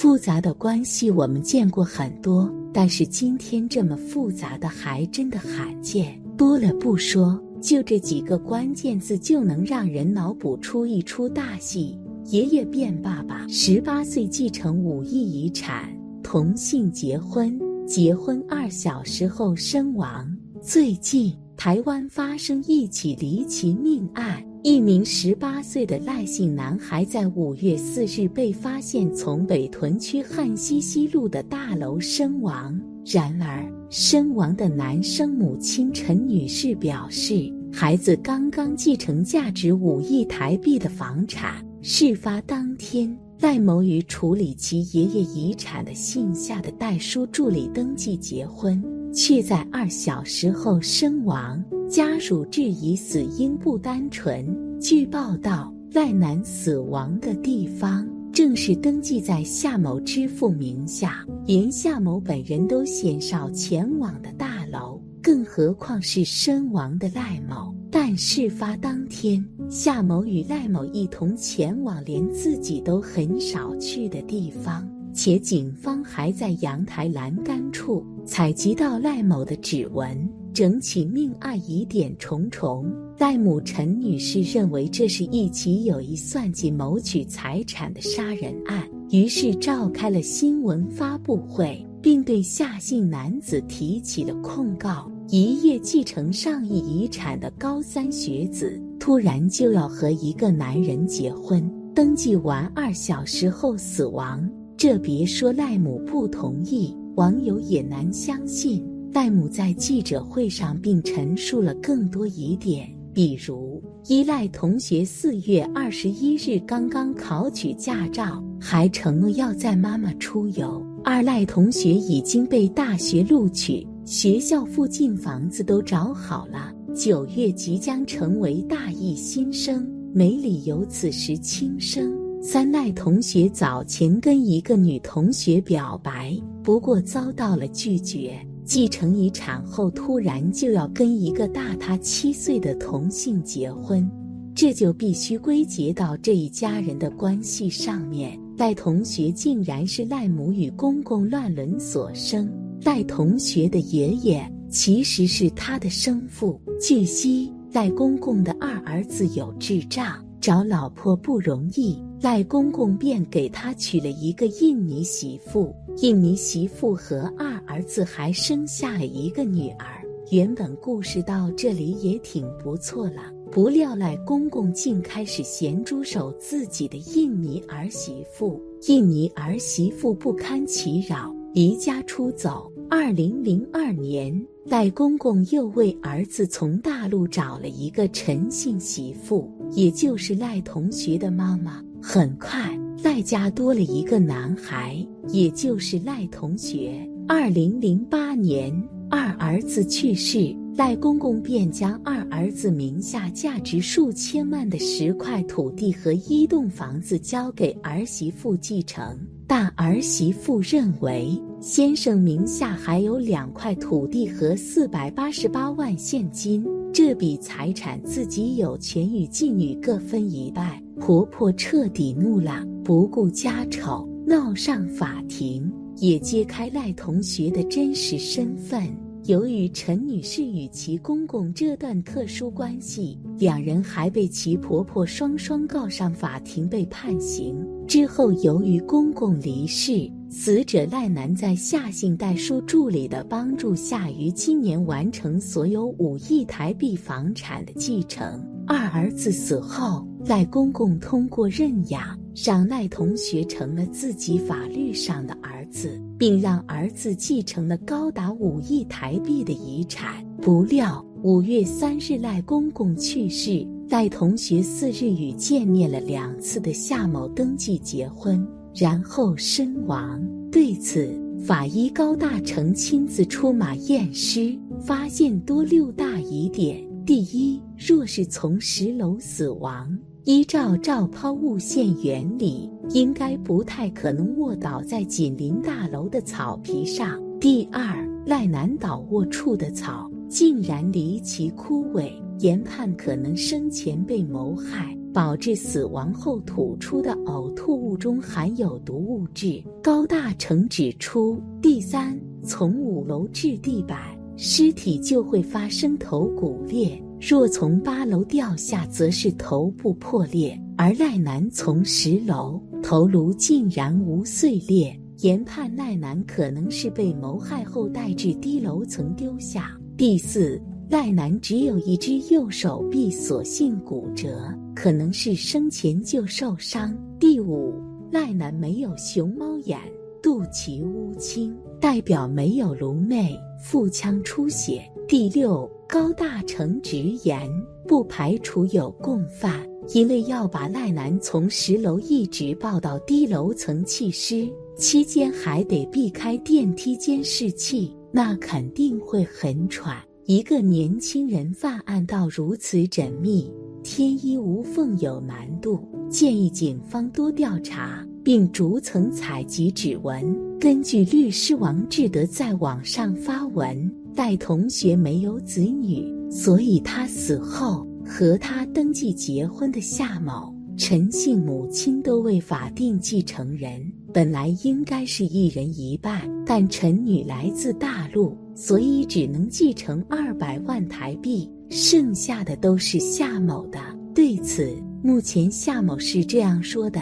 [0.00, 6.18] 复杂的关系我们见过很多，但是今天这么复杂的还真的罕见。
[6.38, 12.00] 多了不说，就这几个关键字就能让人脑补出一出大戏。
[12.30, 20.34] 爷爷变爸爸，十八岁继承五亿遗产，同性结婚，结婚二小时后身亡。
[20.62, 24.42] 最近台湾发生一起离奇命案。
[24.62, 32.78] 一名十八岁的赖姓男孩在五月四日被发现从北屯区汉西西路的大楼身亡。
[33.06, 41.64] 然而，身亡的男生母亲陈女士表示，孩子刚刚继承价值五亿台币的房产。
[41.80, 48.99] 事发当天，赖某与处理其爷爷遗产的姓夏的代书助理登记结婚。
[49.12, 54.46] 却在二小时后身亡，家属质疑死因不单纯。
[54.80, 67.74] 据报道，赖男死亡的地方正是登记在夏某之父名下，连夏某本人都鲜少前往的大楼，更何况是身亡的赖某。
[67.92, 74.88] 但事发当天，夏某与赖某一同前往连自己都很少去的地方。
[75.12, 82.90] 且警方还在阳台栏杆处采集到赖某的指纹，整起命案疑点重重。
[83.18, 95.10] 赖母陈女士认为这是一起有意算计谋取财产的杀人案，于是召开了新闻发布会，并对夏姓男子提起了控告。
[95.28, 104.50] 一夜继承上亿遗产的高三学子，突然就要和一个男人结婚，登记完二小时后死亡。
[104.80, 108.82] 这别说赖母不同意，网友也难相信。
[109.12, 132.19] 赖母在记者会上并陈述了更多疑点，比如一赖同学四月二十一日刚刚考取驾照，还承诺要载妈妈出游；二赖同学已经被大学录取，学校附近房子都找好了，九月即将成为大一新生，没理由此时轻生。
[132.42, 138.34] 三赖同学早前跟一个女同学表白，不过遭到了拒绝。
[138.64, 144.10] 继承遗产后，突然就要跟一个大他七岁的同性结婚，
[144.54, 148.40] 这就必须归结到这一家人的关系上面。
[148.56, 152.50] 赖同学竟然是赖母与公公乱伦所生，
[152.82, 156.58] 赖同学的爷爷其实是他的生父。
[156.80, 162.00] 据悉，赖公公的二儿子有智障，找老婆不容易。
[162.22, 169.86] 赖公公便给他娶了一个印尼媳妇，印尼媳妇和二儿子还生下了一个女儿。
[170.30, 182.70] 原本故事到这里也挺不错了，不料赖公公竟开始咸猪手自己的印尼儿媳妇，印尼儿媳妇不堪其扰，离家出走。
[182.90, 191.82] 二零零二年，赖公公又为儿子从大陆找了一个陈姓媳妇，也就是赖同学的妈妈。
[192.02, 194.96] 很快，赖家多了一个男孩，
[195.28, 197.06] 也就是赖同学。
[197.28, 198.72] 二零零八年，
[199.10, 209.16] 二儿子去世，赖公公便将二儿子名下价值数千万的十块土地和一栋房子交给儿媳妇继承。
[209.46, 220.82] 但儿媳妇认为，先生名下还有两块土地和四百八十八万现金，这笔财产自己有权与继女各分一半。
[221.00, 228.86] 婆婆彻底怒了，不顾家丑，闹上法庭，也揭开赖同学的真实身份。
[229.24, 237.56] 由于陈女士与其公公这段特殊关系，两人还被其婆婆双双告上法庭，被判刑。
[237.90, 248.40] 之后，由于公公离世，死者赖男在夏姓代书助理的帮助下，于今年完成所有五亿台币房产的继承。
[248.64, 260.24] 二儿子死后，赖公公通过认养，让赖同学成了自己法律上的儿子，并让儿子继承了高达五亿台币的遗产。
[260.40, 270.22] 不料五月三日赖公公去世，赖同学四日与见面了两次的夏某登记结婚，然后身亡。
[270.48, 271.12] 对此，
[271.44, 276.80] 法医高大成亲自出马验尸，发现多六大疑点。
[277.04, 287.20] 第一，若是从十楼死亡，依照照抛物线原理，应该不太可能卧倒在紧邻大楼的草皮上。
[287.40, 294.96] 第二，赖男倒卧处的草竟然离奇枯萎，研判可能生前被谋害。
[295.12, 299.60] 导致死亡后吐出的呕吐物中含有毒物质。
[299.82, 303.98] 高大成指出，第三，从五楼至地板，
[304.36, 310.56] 尸体就会发生头骨裂；若从八楼掉下，则是头部破裂。
[310.76, 319.76] 而赖男从十楼，头颅竟然无碎裂，研判赖男可能是被谋害后带至低楼层丢下。
[319.96, 320.62] 第四。
[320.90, 326.92] 赖男只有一只右手臂所幸骨折，可能是生前就受伤。
[327.20, 327.72] 第五，
[328.10, 329.78] 赖男没有熊猫眼，
[330.20, 334.82] 肚脐乌青，代表没有颅内腹腔出血。
[335.06, 337.48] 第六，高大成直言，
[337.86, 339.64] 不排除有共犯，
[339.94, 349.96] 因为要把赖男从十楼一直抱到低楼层弃尸，期间还得避开电梯监视器，那肯定会很喘。
[350.30, 353.50] 一个年轻人犯案到如此缜密、
[353.82, 360.32] 天衣无缝有难度，建议警方多调查，并逐层采集指纹。
[360.60, 373.84] 根据律师王志德在网上发文，赖同学没有子女，所以他死后和他登记结婚的夏某、陈姓母亲都为法定继承人，
[374.14, 378.38] 本来应该是一人一半，但陈女来自大陆。
[378.60, 383.80] 所以只能继承二百万台币，剩下的都是夏某的。
[384.14, 387.00] 对此，目前夏某是这样说的：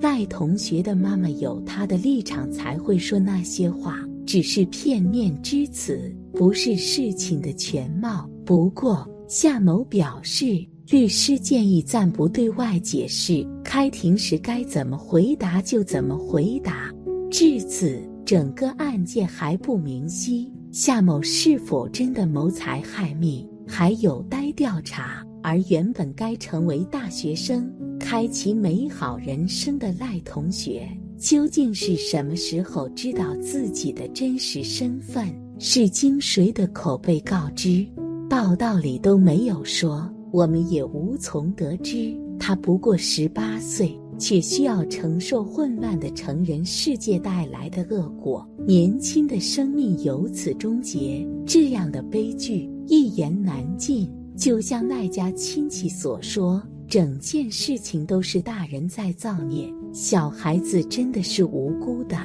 [0.00, 8.30] 赖同学的妈妈有她的立场，才会说那些话，只是片面之词，不是事情的全貌。
[8.46, 16.88] 不过，夏某表示，律师建议暂不对外解释，开庭时该怎么回答就怎么回答。
[17.32, 20.48] 至此，整个案件还不明晰。
[20.72, 25.24] 夏某是否真的谋财害命，还有待调查。
[25.42, 27.68] 而原本该成为大学生、
[27.98, 30.86] 开启美好人生的赖同学，
[31.18, 35.26] 究竟是什么时候知道自己的真实身份？
[35.58, 37.84] 是经谁的口被告知？
[38.28, 42.14] 报道里都没有说，我们也无从得知。
[42.38, 43.98] 他不过十八岁。
[44.20, 54.08] 却需要承受混乱的成人世界带来的恶果，年轻的生命由此终结，这样的悲剧一言难尽。
[54.36, 62.16] 就像那家亲戚所说，整件事情都是大人在造孽，小孩子真的是无辜的。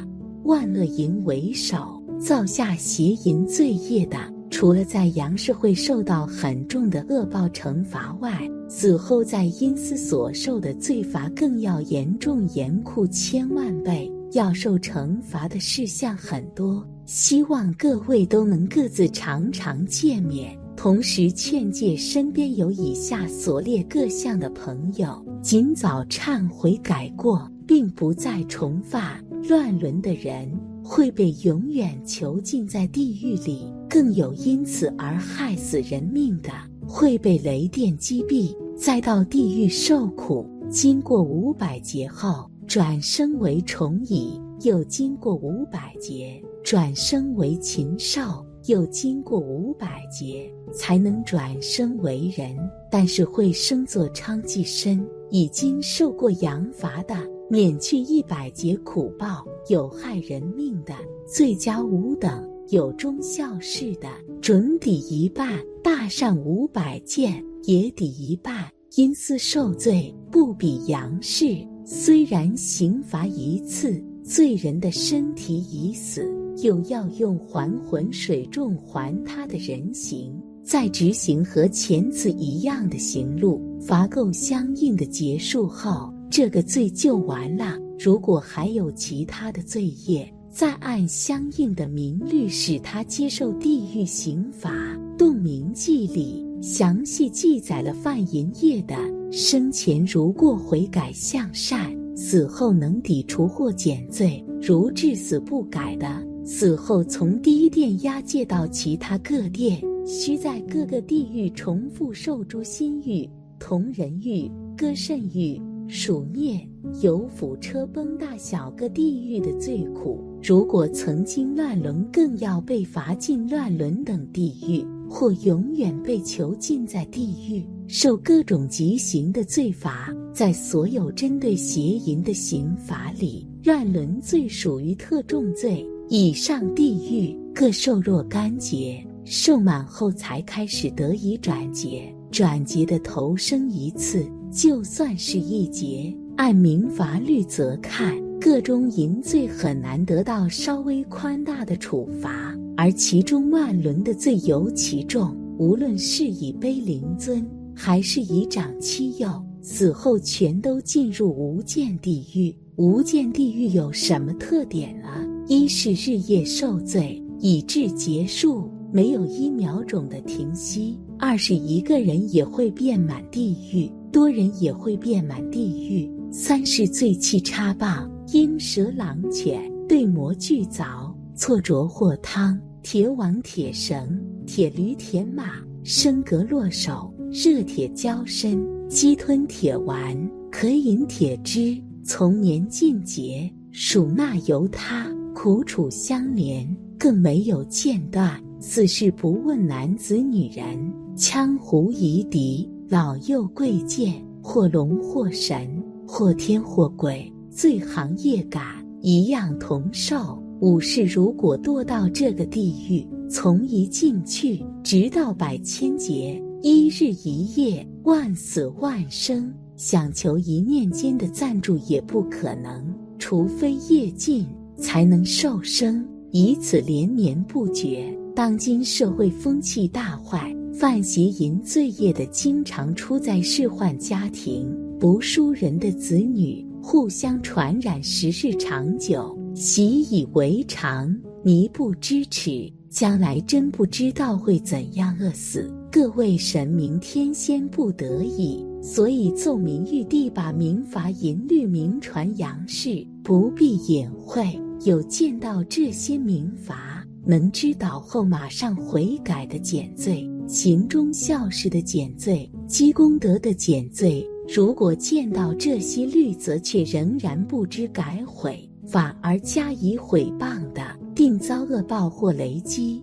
[0.44, 4.18] 万恶淫为首，造下邪淫罪业的，
[4.50, 16.86] 除了在阳世会受到很重的恶报惩罚外，死后在阴司所受的罪罚更要严重严酷千万倍，要受惩罚的事项很多。
[17.06, 30.51] 希望各位都能各自常常见面，同时劝诫身边有以下所列各项的朋友，尽早忏悔改过，并不再重犯乱伦的人，
[30.83, 36.51] 会被永远囚禁在地狱里；更有因此而害死人命的。
[36.86, 40.45] 会被雷电击毙，再到地狱受苦。
[40.69, 44.38] 经过五百劫后，转生为虫蚁；
[44.68, 52.53] 又经过五百劫，转生为禽兽；又经过五百劫，才能转生为人。
[52.92, 57.16] 但是会生作娼妓身，已经受过阳罚的，
[57.49, 60.94] 免去一百劫苦报；有害人命的，
[61.25, 62.55] 罪加五等。
[62.69, 64.07] 有忠孝事的，
[64.42, 68.66] 准抵一半；大善五百件，也抵一半。
[68.95, 71.57] 因私受罪，不比阳世。
[71.84, 76.26] 虽然刑罚一次，罪人的身体已死，
[76.64, 87.78] 又要用还魂水重还他的人形，再执行和前次一样的刑路，罚够相应的结束后，这个罪就完了。
[88.00, 94.71] 如果还有其他的罪业，再按相应的名律使他接受地狱刑罚，
[95.18, 98.95] 《洞明记》里详细记载了犯淫业的
[99.33, 115.62] 生前如过悔改向善，死后能抵除或减罪；如至死不改的，死后从第一殿押解到其他各殿，需在各个地狱重复受诸心狱、同人狱、割肾狱。
[115.87, 116.59] 数灭
[117.01, 130.13] 有府车崩大小各地狱的罪苦，如果曾经乱伦，更要被罚进乱伦等地狱，或永远被囚禁在地狱，受各种极刑的罪罚。
[130.33, 135.85] 在所有针对邪淫的刑罚里，乱伦罪属于特重罪。
[136.09, 144.27] 以上地狱各受若干劫，受满后才开始得以转劫，转劫的投生一次。
[144.56, 155.35] 就算是一劫，按民法律则看，个中淫罪很难得到稍微宽大的处罚，而其中乱伦的罪尤其重。
[155.57, 157.45] 无论是以卑灵尊，
[157.76, 159.30] 还是以长欺幼，
[159.62, 162.56] 死后全都进入无间地狱。
[162.78, 165.21] 无间地狱有什么特点啊？
[165.50, 184.18] 一是日夜受罪，以致结束，没有一秒钟的停息；二是一个人也会变满地狱，多人也会遍满地狱；三是醉气插棒，鹰蛇狼犬，对魔俱凿，错着或汤，铁网铁绳。
[184.48, 190.18] 铁驴铁马，升格落手；热铁交身，鸡吞铁丸，
[190.50, 191.78] 可饮铁汁。
[192.02, 196.66] 从年尽节，属纳由他，苦楚相连，
[196.98, 198.42] 更没有间断。
[198.62, 205.68] 四是不问男子女人，羌胡夷狄，老幼贵贱，或龙或神，
[206.07, 208.63] 或天或鬼，罪行业感，
[209.01, 210.39] 一样同受。
[210.61, 222.85] 武士如果堕到这个地狱，从一进去，直到百千劫，一日一夜，万死万生，想求一念间的赞助也不可能，
[223.18, 224.45] 除非业尽，
[224.77, 228.15] 才能受生，以此连绵不绝。
[228.35, 242.70] 当今社会风气大坏，犯邪淫罪业的经常出在世宦家庭，不淑人的子女互相传染，时日长久，习以为常，弥不知耻。
[242.90, 254.60] 将来真不知道会怎样饿死，各位神明天仙不得已，所以奏明玉帝把民法淫律明传杨氏，不必隐晦。
[254.84, 264.25] 有见到这些民法，能知道后马上悔改的减罪，行忠孝事的减罪，积功德的减罪。
[264.47, 270.83] 如果见到这些律则却仍然不知改悔，反而加以毁谤的。
[271.16, 273.02] 定遭恶报或雷击。